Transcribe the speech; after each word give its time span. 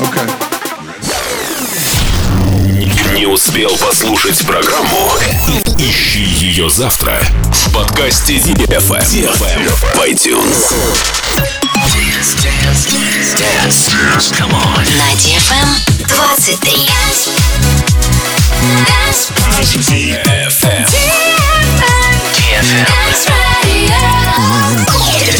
Okay. 0.00 0.30
Не 3.14 3.26
успел 3.26 3.76
послушать 3.76 4.38
программу? 4.46 5.12
Ищи 5.78 6.20
ее 6.20 6.70
завтра 6.70 7.20
в 7.52 7.72
подкасте 7.72 8.36
DFM, 8.36 9.00
DFM 9.00 9.68
в 9.68 9.98
iTunes. 10.06 10.72
Dance, 11.90 12.34
dance, 12.42 12.86
dance, 12.88 13.32
dance. 13.36 14.30
Come 14.38 14.52
on. 14.52 14.84
На 14.96 15.12
DFM 15.16 15.68
23. 16.06 16.88
DFM. 19.60 20.30
DFM. 20.60 20.86
DFM. 22.36 22.80
DFM. 23.64 25.39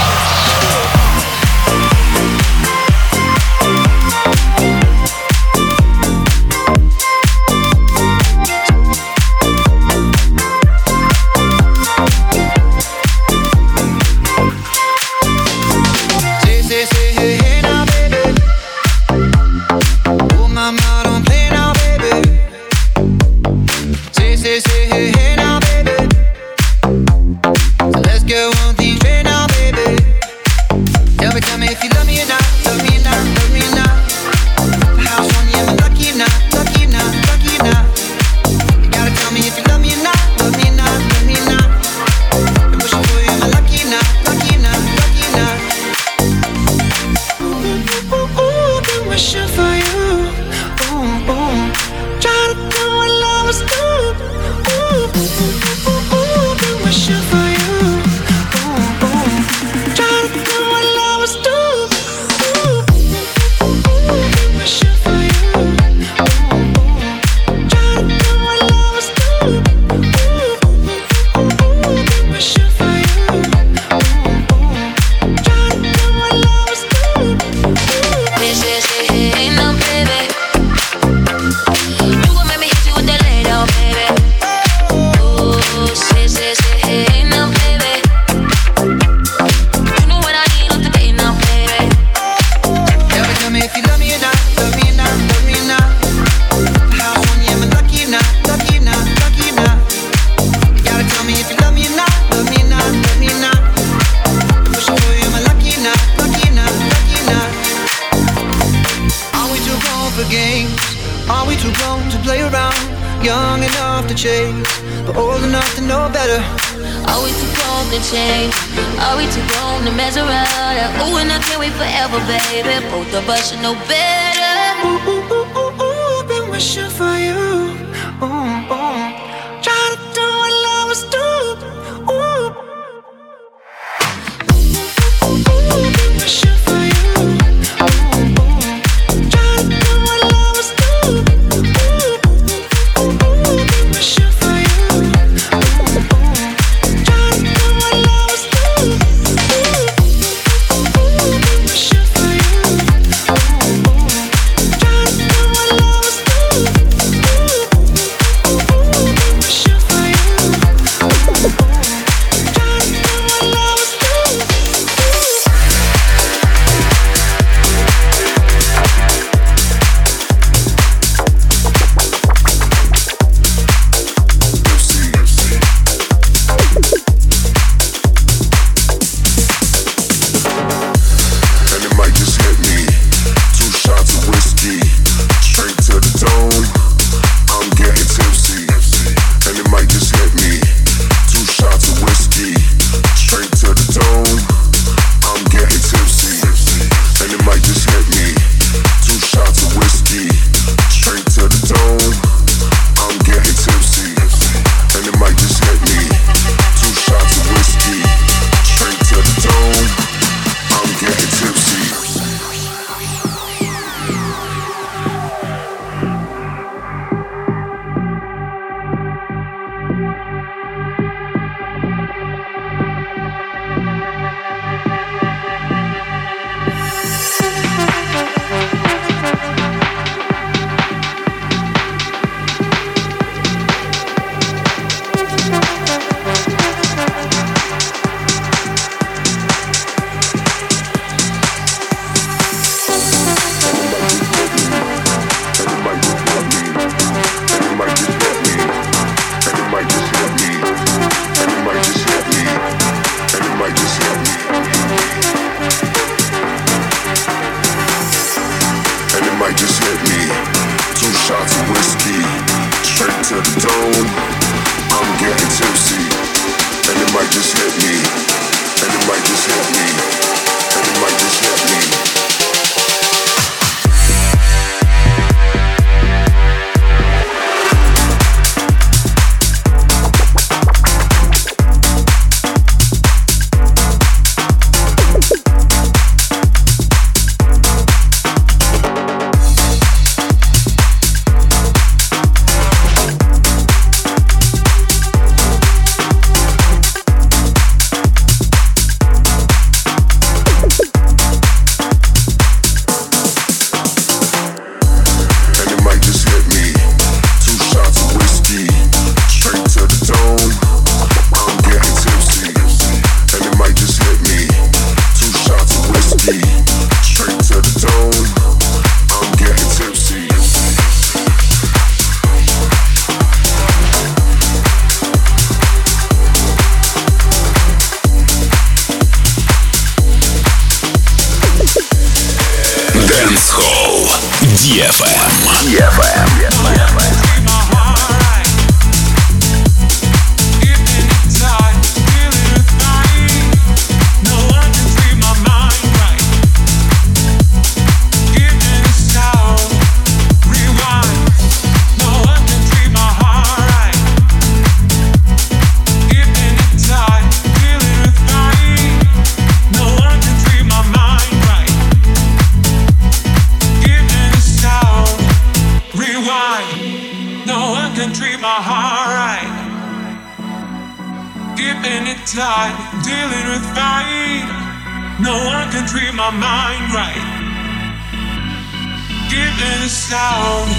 Sound, 379.91 380.71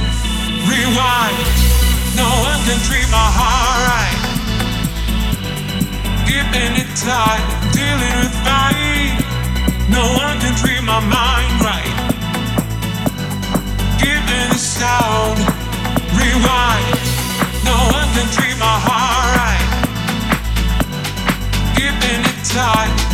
rewind. 0.65 1.37
No 2.17 2.29
one 2.49 2.61
can 2.65 2.81
treat 2.89 3.09
my 3.13 3.29
heart 3.39 3.81
right. 3.93 4.21
Giving 6.25 6.73
it 6.81 6.91
tight, 6.97 7.45
dealing 7.77 8.17
with 8.25 8.35
fire. 8.41 9.13
No 9.93 10.05
one 10.17 10.41
can 10.41 10.55
treat 10.57 10.83
my 10.83 11.01
mind 11.05 11.53
right. 11.61 11.95
Giving 14.01 14.49
a 14.49 14.59
sound, 14.59 15.39
rewind. 16.17 16.97
No 17.69 17.77
one 17.93 18.09
can 18.17 18.29
treat 18.33 18.57
my 18.59 18.77
heart 18.81 19.37
right 19.37 19.73
keeping 21.83 22.23
it 22.23 22.45
tight, 22.45 23.12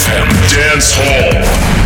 DFM 0.00 0.28
Dance 0.48 0.92
Hall. 0.96 1.79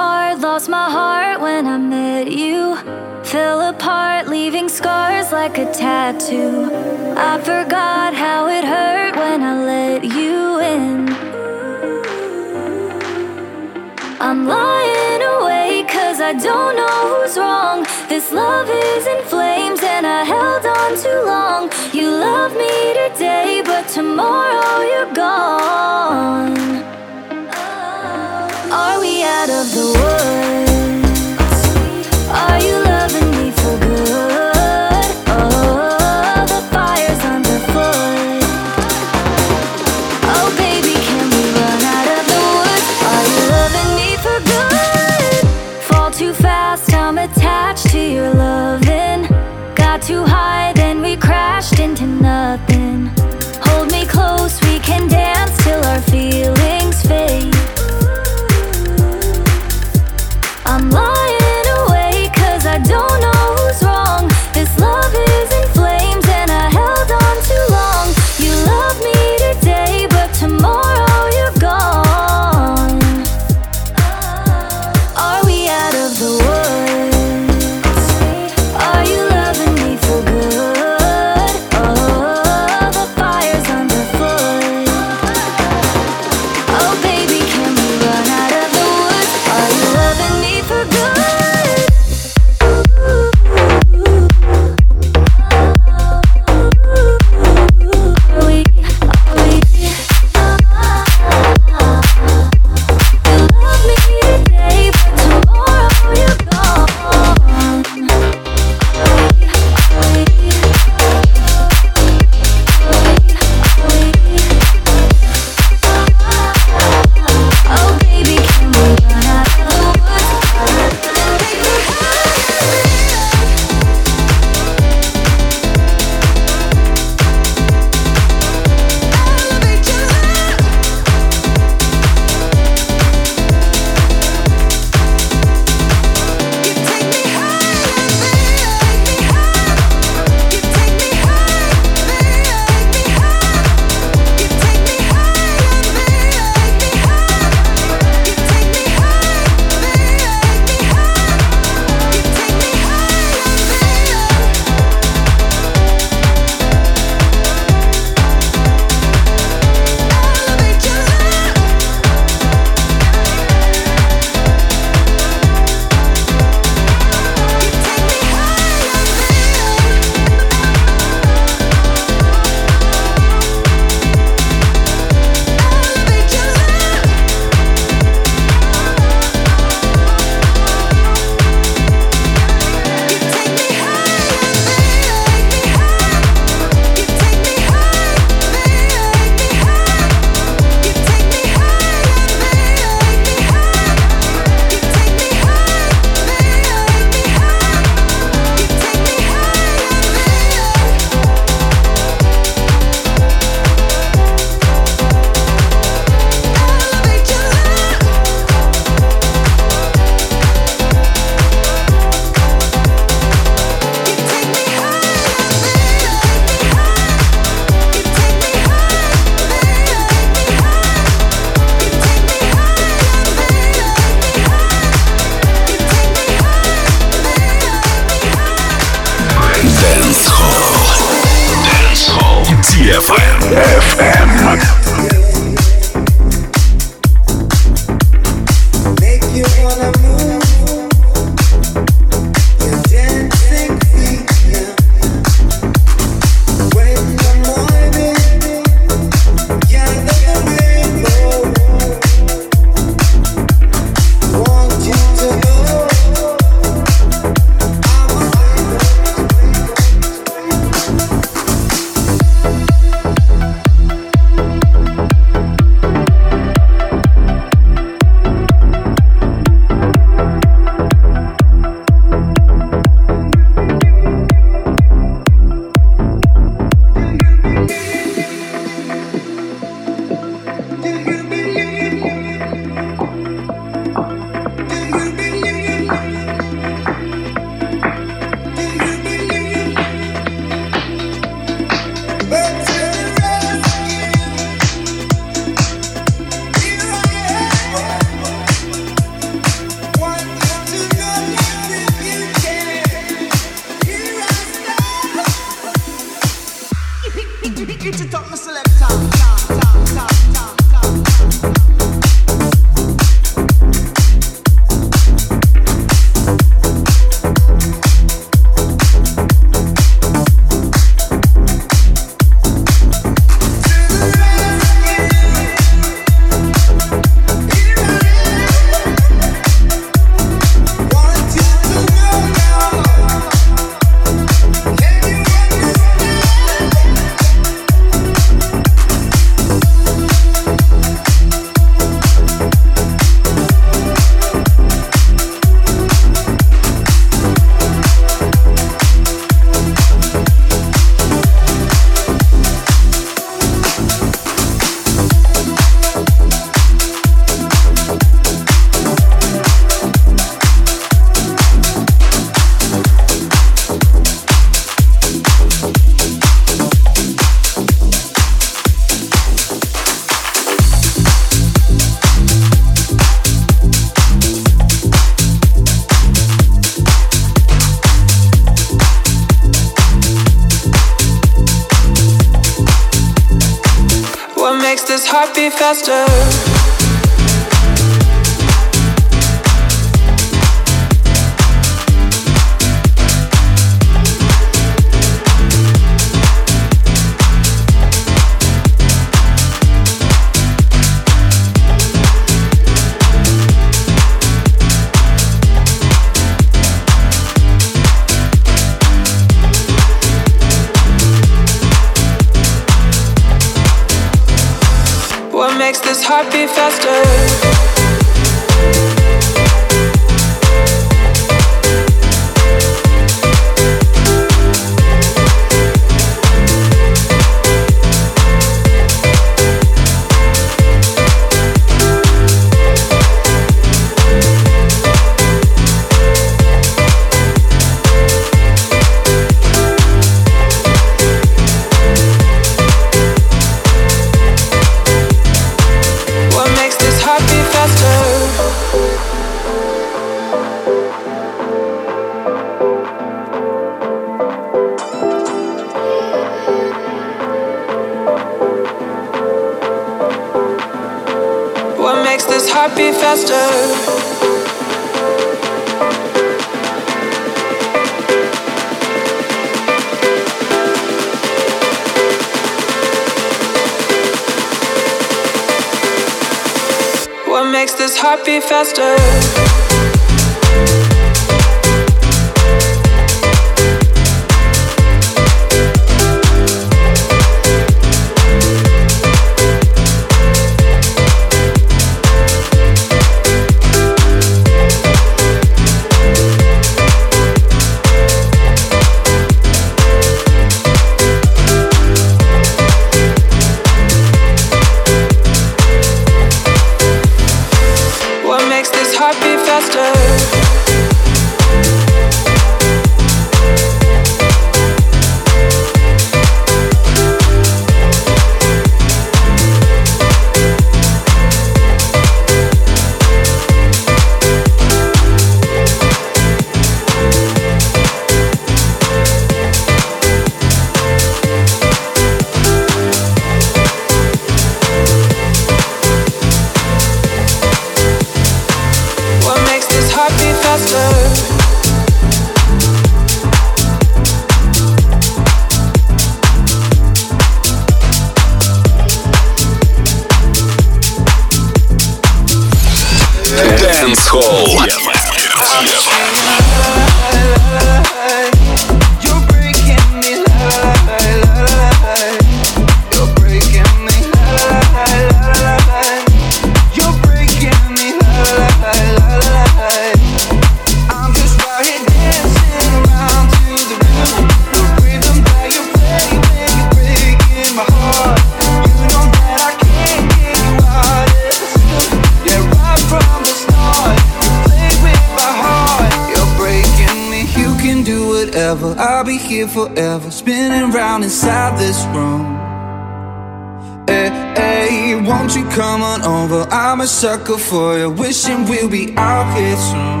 sucker 596.96 597.36
for 597.36 597.76
you, 597.76 597.90
wishing 597.90 598.48
we'll 598.48 598.70
be 598.70 598.94
out 598.96 599.28
here 599.36 599.58
soon. 599.68 600.00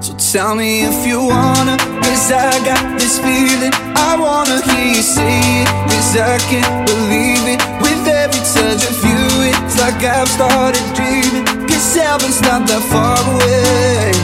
So 0.00 0.14
tell 0.14 0.54
me 0.54 0.82
if 0.82 1.04
you 1.04 1.18
wanna, 1.18 1.76
cause 1.78 2.30
I 2.30 2.52
got 2.64 3.00
this 3.00 3.18
feeling. 3.18 3.74
I 4.08 4.14
wanna 4.24 4.62
hear 4.62 4.86
you 4.94 5.02
say 5.02 5.62
it, 5.62 5.68
cause 5.90 6.14
I 6.16 6.38
can't 6.46 6.86
believe 6.86 7.42
it. 7.54 7.60
With 7.82 8.06
every 8.06 8.42
touch 8.54 8.86
of 8.86 8.98
you, 9.02 9.22
it's 9.50 9.80
like 9.82 9.98
I've 10.04 10.28
started 10.28 10.86
dreaming. 10.94 11.44
Cause 11.66 11.96
heaven's 11.96 12.40
not 12.42 12.62
that 12.70 12.82
far 12.92 13.18
away. 13.34 14.14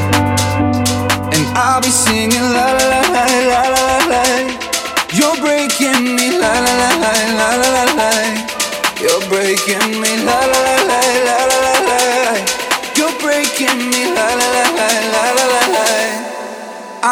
And 1.35 1.45
I'll 1.59 1.81
be 1.81 1.91
singing 1.91 2.47
la 2.55 2.79
la 2.79 2.88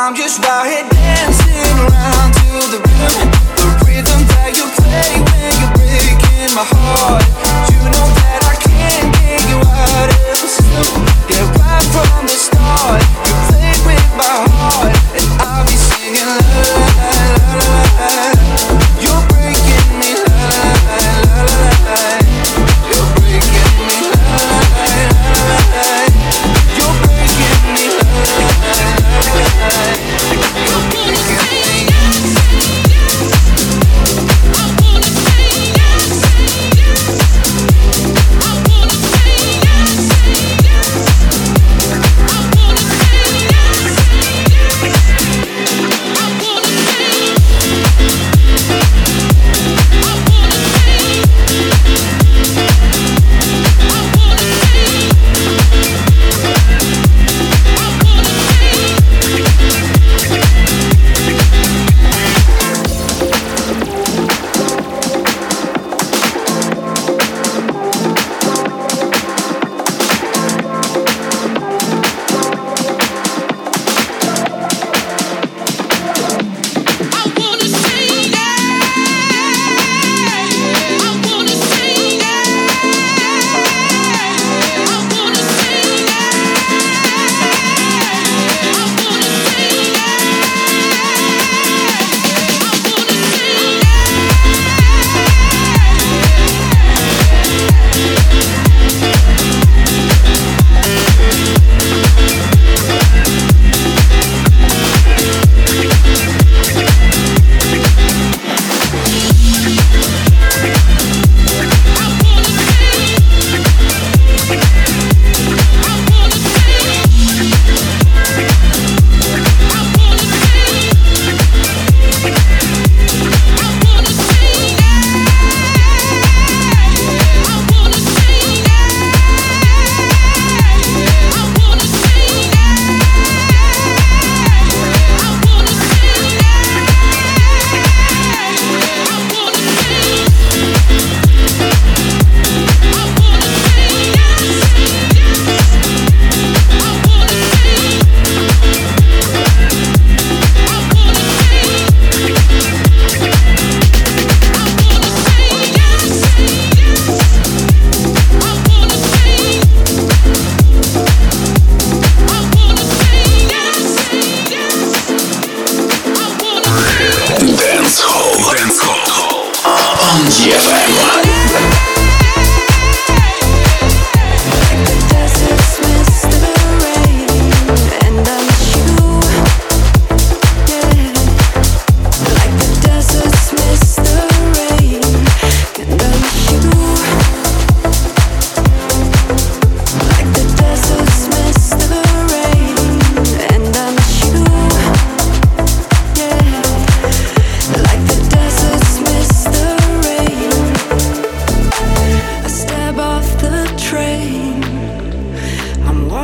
I'm 0.07 0.15
just 0.15 0.39
out 0.45 0.65
here 0.69 0.89
dancing 0.89 1.79
around 1.83 2.31
to 2.39 2.47
the 2.71 2.79
rhythm, 2.79 3.27
the 3.59 3.67
rhythm 3.83 4.21
that 4.39 4.55
you 4.55 4.63
play 4.79 5.19
when 5.19 5.51
you're 5.59 5.75
breaking 5.75 6.55
my 6.55 6.63
heart. 6.63 7.27
You 7.75 7.83
know 7.91 8.07
that 8.15 8.39
I 8.47 8.55
can't 8.55 9.11
get 9.19 9.43
you 9.51 9.59
out 9.59 10.07
of 10.07 10.39
the 10.39 10.47
slump. 10.47 11.11
Yeah, 11.27 11.51
right 11.59 11.83
from 11.91 12.23
the 12.23 12.39
start. 12.39 13.36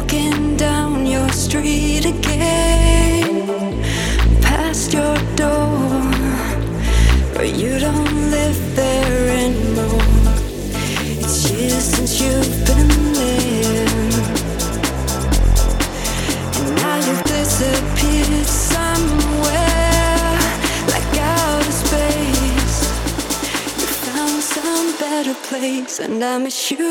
walking 0.02 0.56
down 0.56 1.06
your 1.06 1.28
street 1.30 2.04
again, 2.04 3.82
past 4.42 4.92
your 4.92 5.16
door, 5.36 6.02
but 7.34 7.54
you 7.54 7.78
don't 7.78 8.30
live 8.30 8.76
there 8.76 9.28
anymore. 9.28 10.02
It's 11.20 11.50
years 11.50 11.84
since 11.94 12.20
you've 12.20 12.66
been 12.66 13.12
there, 13.12 13.86
and 16.58 16.74
now 16.76 16.96
you've 17.06 17.24
disappeared 17.24 18.46
somewhere 18.46 20.38
like 20.92 21.08
outer 21.18 21.72
space. 21.84 22.78
You 23.78 23.86
found 24.06 24.42
some 24.42 24.98
better 24.98 25.34
place, 25.48 26.00
and 26.00 26.24
I 26.24 26.38
miss 26.38 26.70
you. 26.70 26.90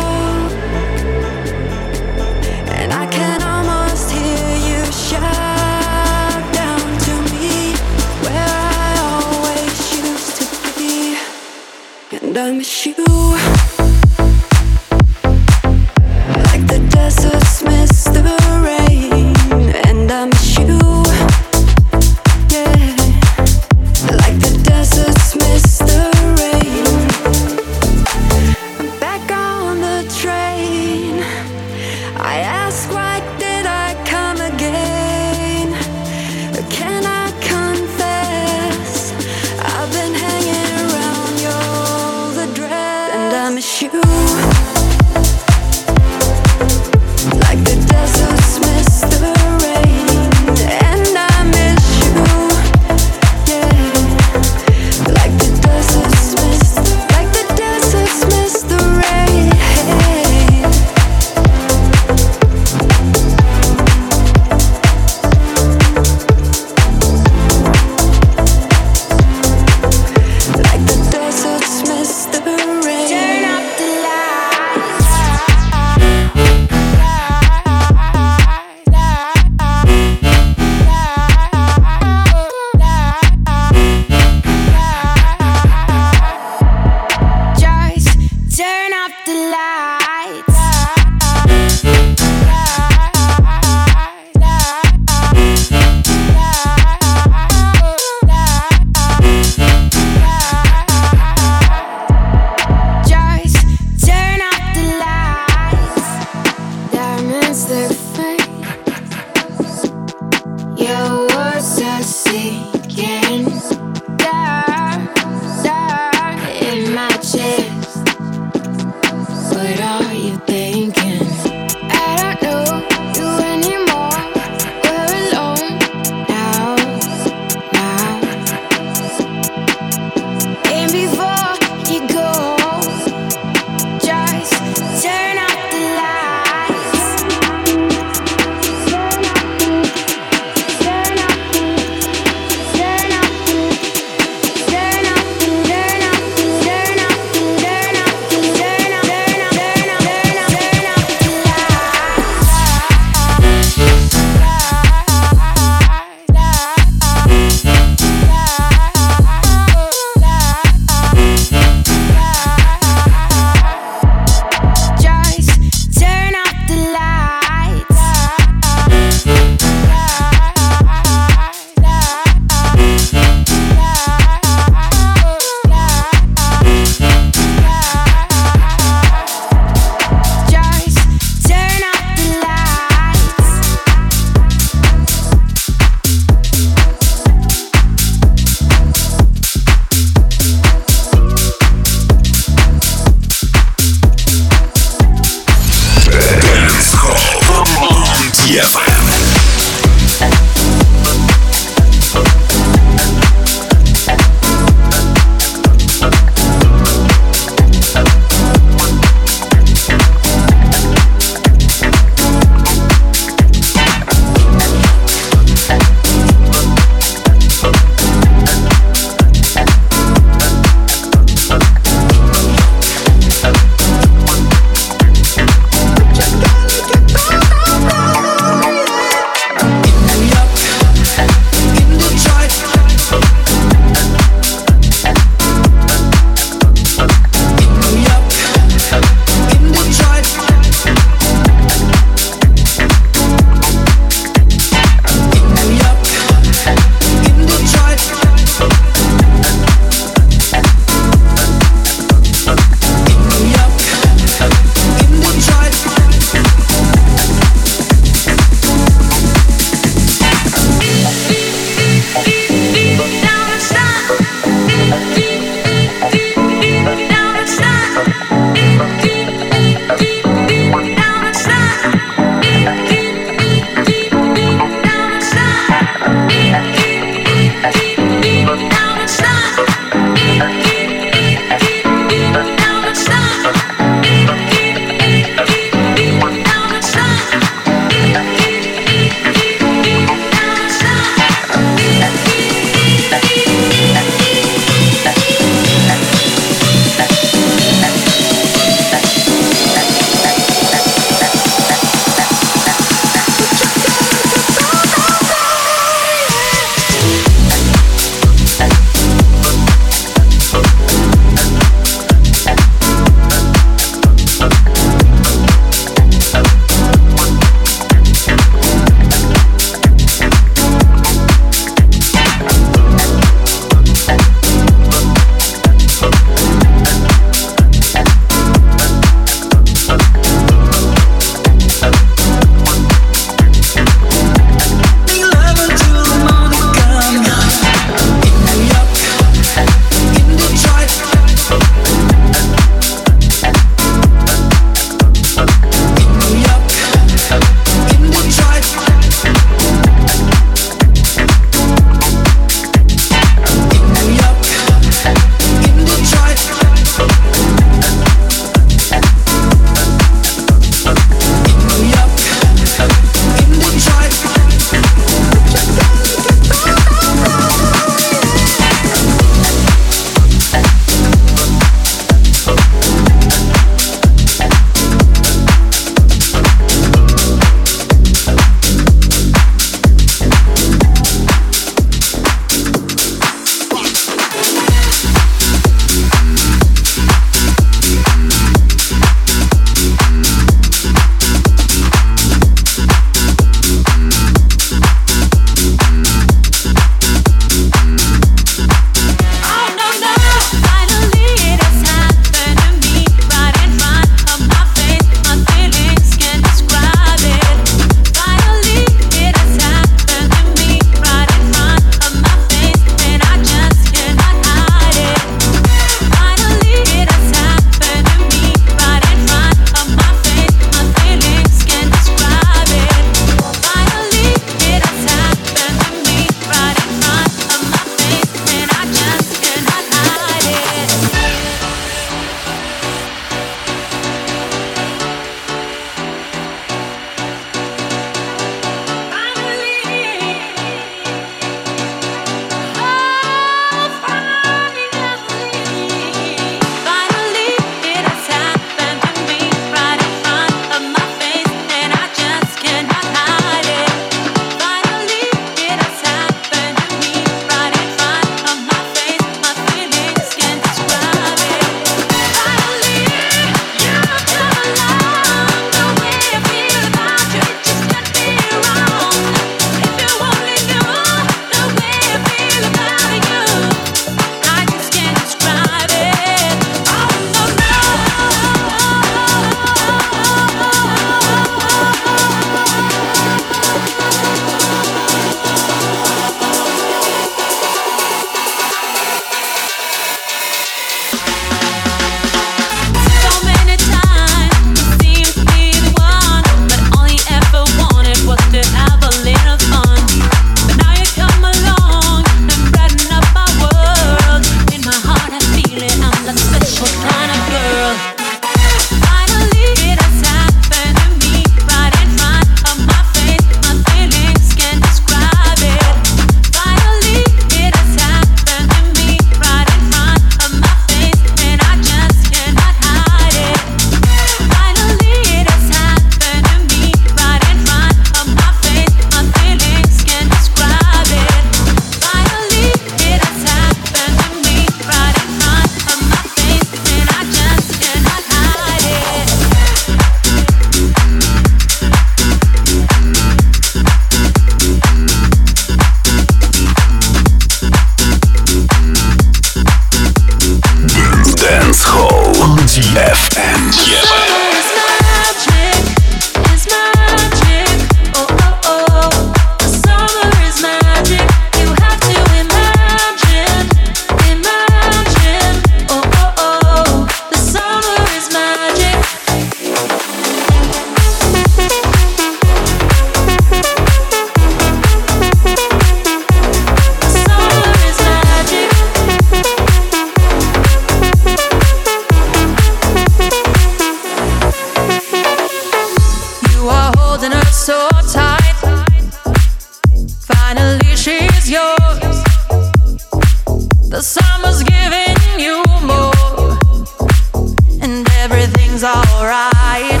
alright. 598.84 600.00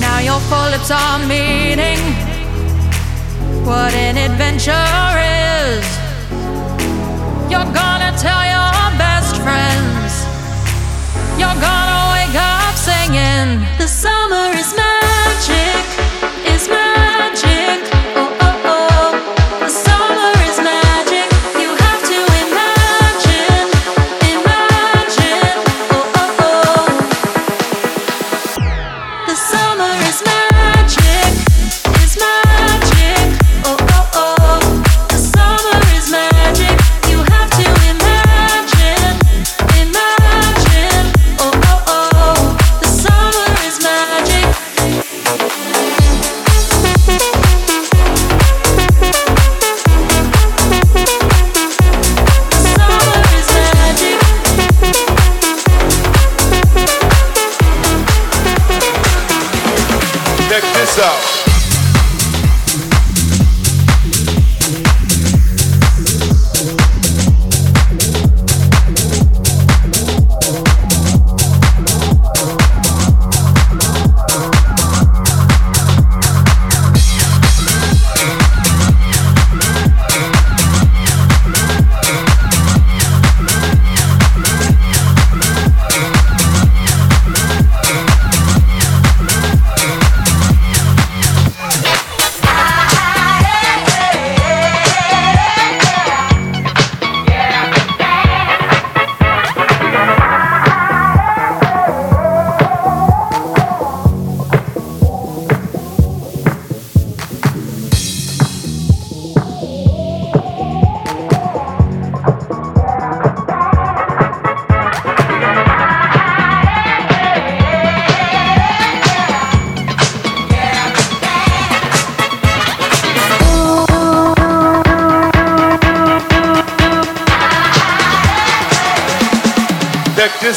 Now 0.00 0.20
your 0.20 0.40
full 0.48 0.70
lips 0.70 0.90
are 0.90 1.18
meeting. 1.26 2.00
What 3.64 3.92
an 3.94 4.16
adventure 4.16 4.72
is. 5.20 5.84
You're 7.50 7.70
gonna 7.72 8.16
tell 8.16 8.42
your 8.44 8.72
best 8.96 9.36
friends. 9.42 10.24
You're 11.38 11.60
gonna 11.60 12.00
wake 12.16 12.36
up 12.36 12.74
singing. 12.74 13.66
The 13.78 13.86
summer 13.86 14.50
is 14.56 14.74
magic. 14.74 16.07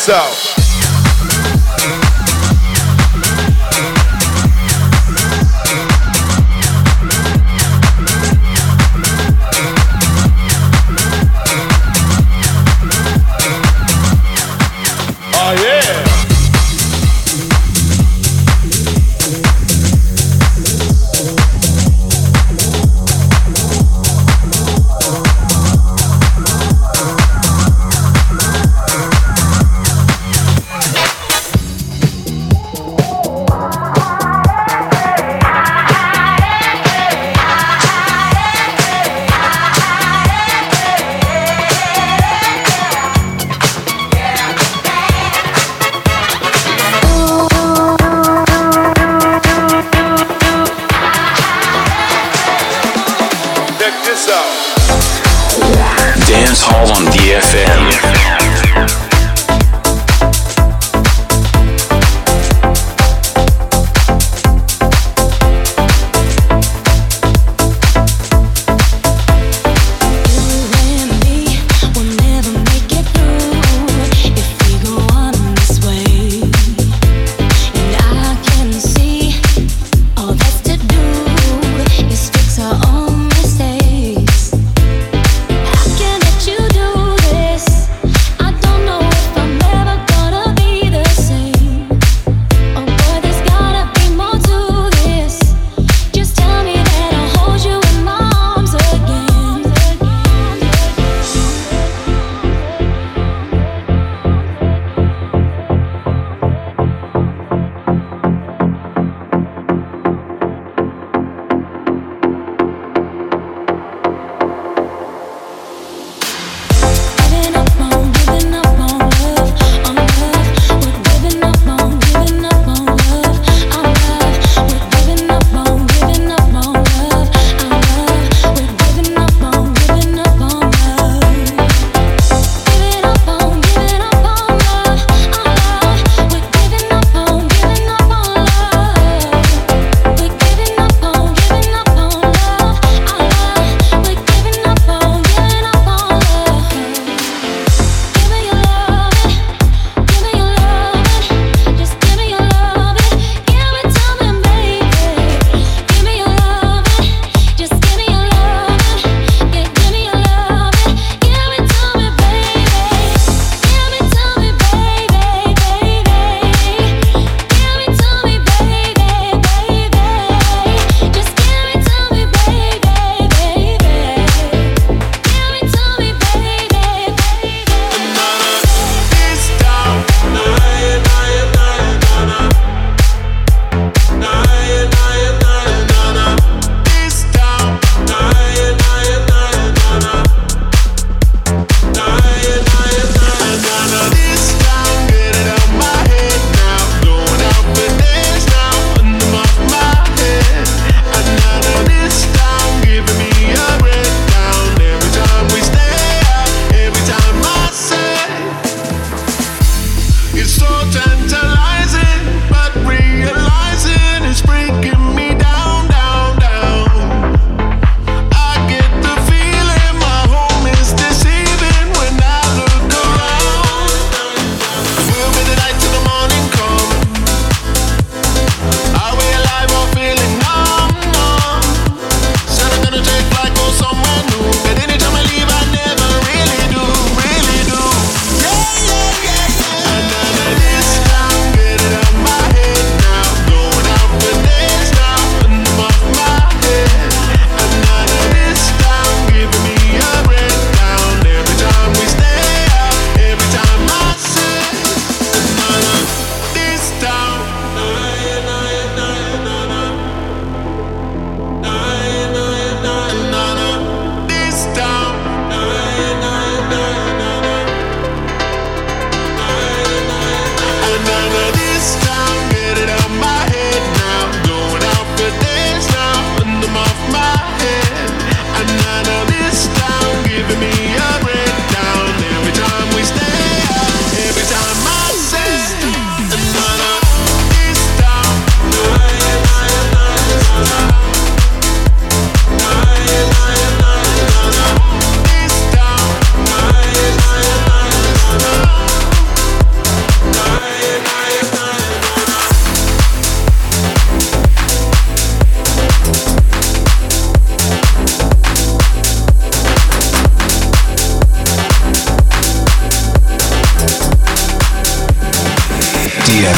So. 0.01 0.50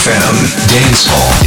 FM 0.03 0.35
Dance 0.67 1.07
Hall. 1.07 1.43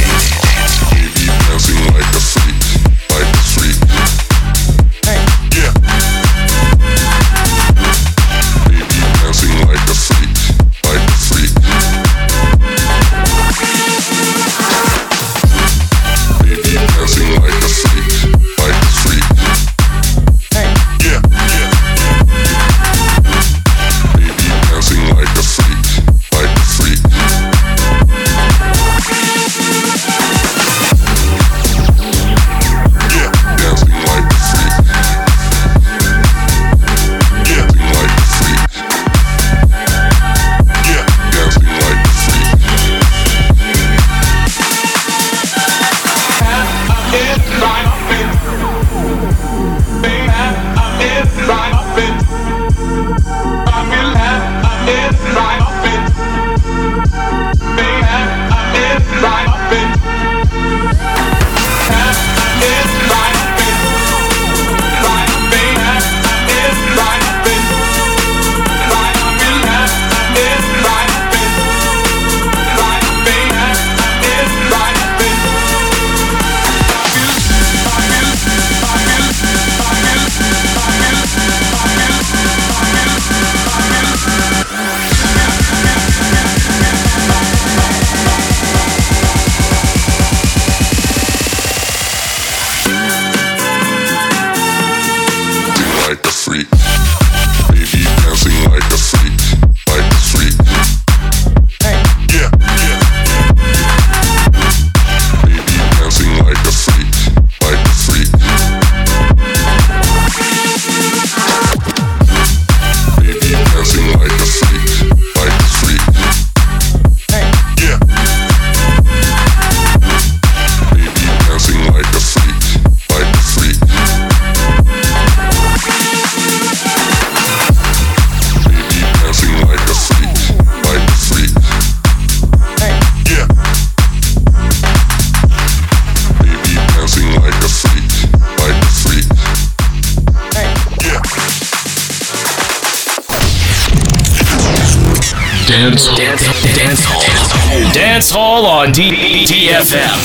on 148.77 148.91
DDFM, 148.91 150.21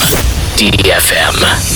DDFM. 0.59 1.71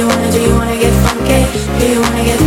you 0.00 0.06
wanna, 0.06 0.32
do 0.32 0.40
you 0.40 0.54
wanna 0.54 0.78
get 0.78 0.92
funky? 1.04 1.44
Do 1.78 1.92
you 1.92 2.00
wanna 2.00 2.24
get 2.24 2.39